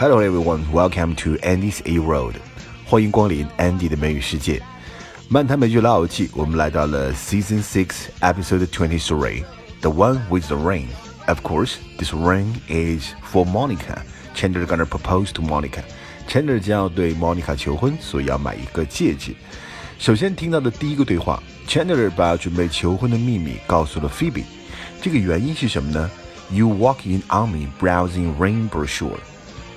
[0.00, 2.34] Hello everyone, welcome to Andy's A Road.
[2.84, 4.62] 欢迎光临 Andy 的美语世界。
[5.28, 7.88] 漫谈美剧老友记，我们来到了 Season Six,
[8.20, 9.44] Episode Twenty Three,
[9.80, 10.86] the one with the ring.
[11.26, 14.02] Of course, this ring is for Monica.
[14.34, 15.82] Chandler gonna propose to Monica.
[16.28, 19.34] Chandler 将要对 Monica 求婚，所以要买一个戒指。
[19.98, 24.44] 首先听到的第一个对话，Chandler 把准备求婚的秘密告诉了 Phoebe。
[25.00, 26.10] 这个原因是什么呢？
[26.50, 29.18] You walk in on me browsing ring brochure。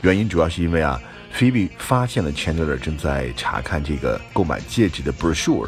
[0.04, 1.02] 原因主要是因为啊，
[1.36, 5.68] Phoebe 发现了 Chandler 正在查看这个购买戒指的 brochure。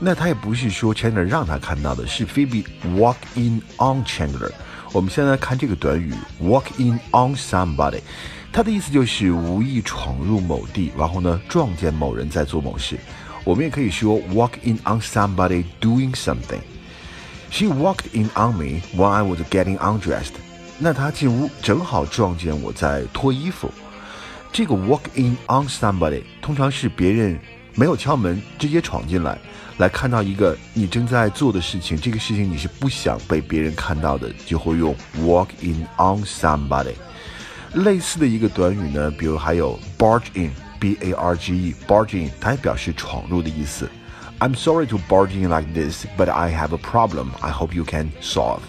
[0.00, 2.64] 那他也不是说 Chandler 让他看到的，是 Phoebe
[2.96, 4.52] walk in on Chandler。
[4.92, 8.00] 我们现在看这个短语 walk in on somebody，
[8.52, 12.96] 它的意思就是无意闯入某地，然后呢撞见某人在做某事。
[13.44, 20.34] 我们也可以说 walk in on somebody doing something。She walked in on me while I was getting undressed。
[20.83, 23.71] 那他进屋正好撞见我在脱衣服。
[24.51, 27.39] 这个 walk in on somebody 通常是别人
[27.73, 29.37] 没有敲门，直接闯进来，
[29.77, 36.95] 来看到一个你正在做的事情，这个事情你是不想被别人看到的，就会用 walk in on somebody。
[37.75, 43.89] 类似的一个短语呢，比如还有 barge in，b a r g e，barge in，它也表示闯入的意思。
[44.39, 47.27] I'm sorry to barge in like this, but I have a problem.
[47.39, 48.59] I hope you can solve.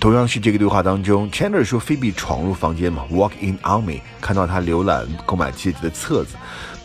[0.00, 6.36] 同样是这个对话当中，Chandler 说菲比闯入房间嘛，walk in on me，看到他浏览购买戒指的册子。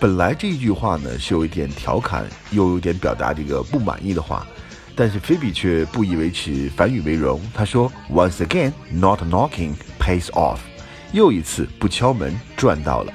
[0.02, 4.46] 本来这一句话呢是有一点调侃，又有点表达这个不满意的话，
[4.98, 7.42] 但是菲比却不以为耻，反以为荣。
[7.54, 10.58] 他说，Once again, not knocking pays off。
[11.14, 13.14] 又一次不敲门赚到了。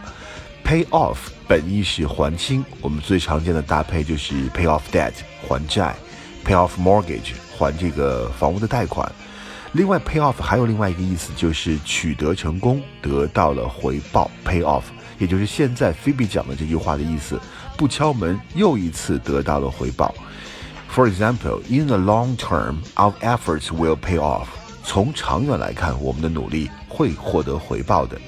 [0.65, 5.13] Pay off 本意是还清，我们最常见的搭配就是 pay off debt
[5.47, 5.95] 还债
[6.43, 9.13] ，pay off mortgage 还这个房屋的贷款。
[9.73, 14.29] 另外，pay off 还有另外一个意思，就是取得成功，得到了回报。
[14.45, 14.83] pay off
[15.17, 17.41] 也就是现在 Phoebe 讲的这句话的意思，
[17.77, 20.13] 不敲门又一次得到了回报。
[20.93, 24.47] For example, in the long term, our efforts will pay off.
[24.83, 28.21] 从长远来看，我们的努力会获得回报的。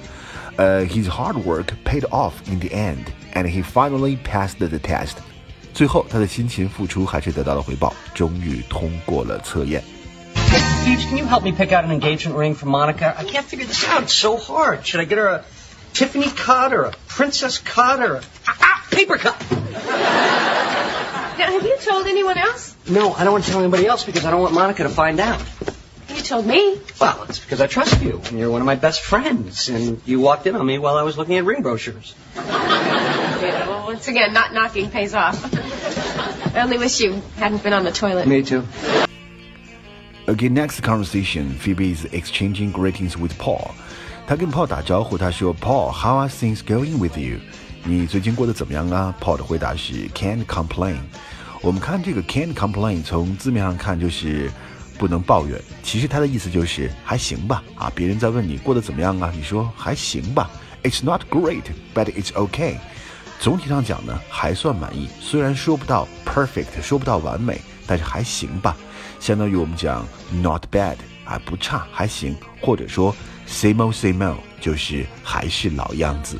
[0.54, 5.14] 呃，His hard work paid off in the end, and he finally passed the test.
[5.74, 9.82] 最后，他的辛勤付出还是得到了回报，终于通过了测验。
[10.82, 13.14] Steve, can you help me pick out an engagement ring for Monica?
[13.16, 14.02] I can't figure this out.
[14.02, 14.84] It's so hard.
[14.84, 15.44] Should I get her a
[15.92, 19.40] Tiffany cut or a princess cut or a ah, ah, paper cut?
[21.38, 22.74] Now, have you told anyone else?
[22.90, 25.20] No, I don't want to tell anybody else because I don't want Monica to find
[25.20, 25.40] out.
[26.08, 26.80] You told me.
[27.00, 30.18] Well, it's because I trust you, and you're one of my best friends, and you
[30.18, 32.12] walked in on me while I was looking at ring brochures.
[32.34, 35.54] Yeah, well, once again, not knocking pays off.
[36.56, 38.26] I only wish you hadn't been on the toilet.
[38.26, 38.66] Me too.
[40.32, 43.72] Okay, next conversation, Phoebe is exchanging greetings with Paul.
[44.26, 47.38] 她跟 Paul 打招呼，她说：“Paul, how are things going with you？
[47.84, 50.96] 你最近过得怎么样啊？”Paul 的回答是：“Can't complain。”
[51.60, 54.50] 我们看这个 “can't complain”，从字面上看就是
[54.96, 55.60] 不能抱怨。
[55.82, 57.62] 其实它的意思就是还行吧。
[57.74, 60.50] 啊，别人在问你过得怎么样啊，你说还行吧。
[60.82, 61.64] It's not great,
[61.94, 62.76] but it's okay。
[63.38, 65.10] 总体上讲呢，还算满意。
[65.20, 68.74] 虽然说不到 perfect，说不到完美，但是还行吧。
[69.22, 70.04] 相当于我们讲
[70.42, 72.36] not bad 啊，不差，还行。
[72.60, 73.14] 或者说
[73.46, 76.36] same old same old，就是还是老样子。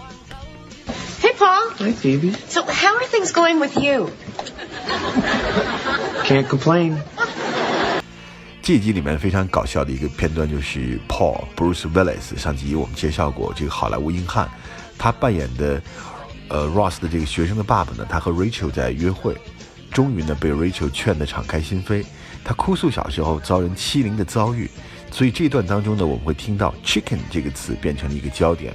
[1.20, 1.70] Hey, Paul.
[1.78, 2.34] Hi, Phoebe.
[2.48, 4.10] So, how are things going with you?
[6.24, 6.96] Can't complain.
[8.62, 14.50] 这一集里面非常搞笑的一个片段就是 Paul Bruce Willis，上集我们介绍过这个好莱坞硬汉，
[14.98, 15.80] 他扮演的
[16.48, 19.36] 呃 Ross 的这个学生的爸爸呢，他和 Rachel 在约会，
[19.92, 22.04] 终于呢被 Rachel 劝得敞开心扉，
[22.42, 24.68] 他哭诉小时候遭人欺凌的遭遇，
[25.10, 28.74] 所以这段当中呢，我们会听到 chicken 这个词变成了一个焦点。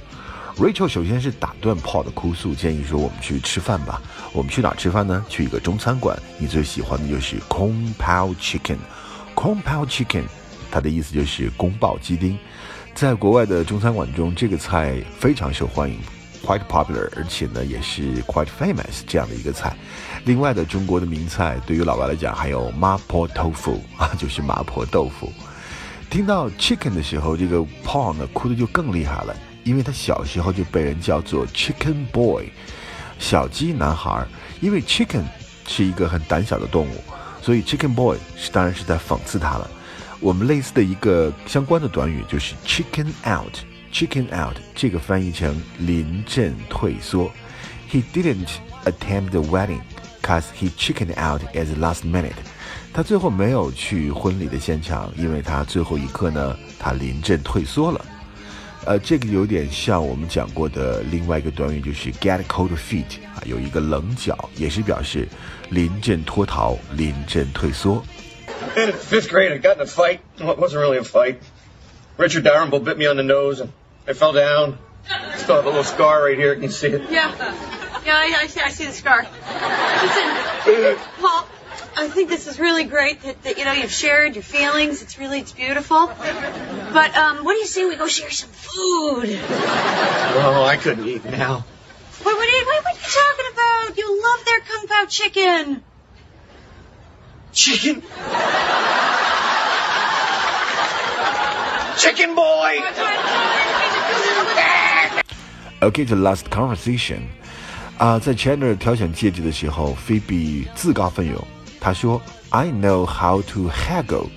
[0.56, 4.02] Rachel 首先是打断 Paul 的哭诉，建议说我们去吃饭吧。
[4.32, 5.24] 我们去哪吃饭呢？
[5.28, 8.78] 去一个中餐馆，你最喜欢的就是 Kung Pao Chicken。
[9.36, 10.24] Kung Pao Chicken，
[10.70, 12.36] 它的意思就是宫爆鸡丁。
[12.92, 15.96] 在国外的中餐馆中，这个菜非常受欢迎
[16.44, 19.76] ，quite popular，而且呢也是 quite famous 这样的一个菜。
[20.24, 25.32] 另外的中国的名菜，对于老外来讲还有麻婆豆腐啊，就是麻婆豆腐。
[26.10, 32.50] 听到 chicken 的时候，这个 Paul 呢哭的就更厉害了，因为他小时候就被人叫做 Chicken Boy，
[33.18, 34.26] 小鸡男孩。
[34.60, 35.22] 因为 chicken
[35.68, 37.04] 是一个很胆小的动物，
[37.40, 39.70] 所以 Chicken Boy 是当然是在讽刺他了。
[40.18, 43.54] 我们类似的一个相关的短语就是 chicken out。
[43.92, 47.30] Chicken out 这个翻译成临阵退缩。
[47.90, 48.48] He didn't
[48.84, 49.80] attend the wedding
[50.22, 52.32] cause he chicken out at the last minute。
[52.92, 58.04] 他最后没有去婚礼的现场，因为他最后一刻呢，他临阵退缩了。
[58.84, 65.28] 呃，这个有点像我们讲过的另外一个短语，就是 get cold feet 啊，有一个冷脚，也是表示
[65.68, 68.02] 临阵脱逃、临阵退缩。
[68.74, 70.20] Fifth grade, I got in a fight.
[70.38, 71.36] It wasn't really a fight.
[72.18, 73.72] Richard Dalrymple bit me on the nose, and
[74.06, 74.76] I fell down.
[75.08, 76.52] I Still have a little scar right here.
[76.54, 77.10] Can you see it?
[77.10, 77.32] Yeah.
[78.04, 79.22] Yeah, I, I, see, I see the scar.
[79.22, 81.46] Listen, Paul,
[81.96, 85.00] I think this is really great that, that, you know, you've shared your feelings.
[85.02, 86.06] It's really, it's beautiful.
[86.06, 89.38] But, um, what do you say we go share some food?
[89.40, 91.64] Oh, I couldn't eat now.
[92.22, 93.98] What, what, are you, what, what are you talking about?
[93.98, 95.82] You love their kung pao chicken.
[97.52, 98.02] Chicken.
[101.97, 102.81] Chicken boy.
[105.81, 107.21] Okay, the last conversation.
[107.97, 111.47] 啊，在 Chandler 挑选戒指的时候，菲比自告奋勇，
[111.79, 114.29] 他说：“I know how to haggle。”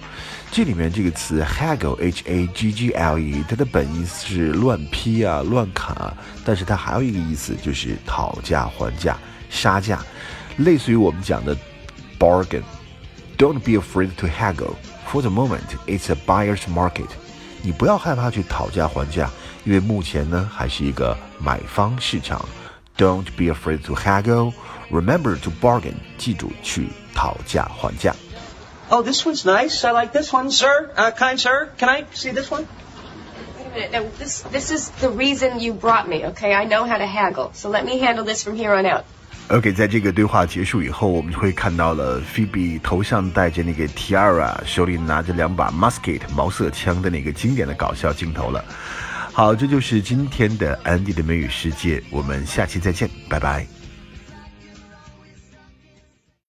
[0.52, 6.14] 这里面这个词 haggle，h a g g l e，它的本意是乱批啊、乱砍啊，
[6.44, 9.16] 但是它还有一个意思就是讨价还价、
[9.50, 10.00] 杀价，
[10.58, 11.56] 类似于我们讲的
[12.18, 14.76] bargain。Don't be afraid to haggle.
[15.10, 17.08] For the moment, it's a buyer's market.
[17.62, 19.28] 你不要害怕去讨价还价，
[19.64, 22.46] 因为目前呢还是一个买方市场。
[22.96, 24.54] Don't be afraid to haggle.
[24.90, 25.96] Remember to bargain.
[26.16, 28.14] 记住去讨价还价。
[28.88, 29.84] Oh, this one's nice.
[29.84, 30.90] I like this one, sir.
[30.96, 32.66] Uh, kind sir, can I see this one?
[33.58, 33.92] Wait a minute.
[33.92, 36.24] No, this this is the reason you brought me.
[36.26, 37.50] Okay, I know how to haggle.
[37.52, 39.04] So let me handle this from here on out.
[39.51, 48.63] OK，在这个对话结束以后，我们会看到了 Phoebe 头上戴着那个 tiara，手里拿着两把 musket 毛瑟枪的那个经典的搞笑镜头了。
[49.33, 53.80] 好，这就是今天的 Andy 的美语世界，我们下期再见，拜拜。